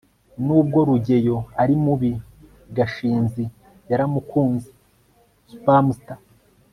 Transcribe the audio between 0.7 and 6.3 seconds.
rugeyo ari mubi, gashinzi yaramukunze (spamster